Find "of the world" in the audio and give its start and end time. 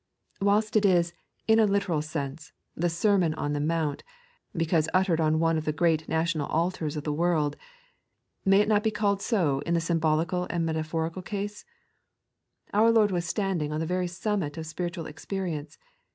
6.97-7.55